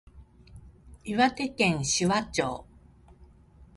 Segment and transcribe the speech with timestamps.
[1.03, 2.65] 岩手県紫波町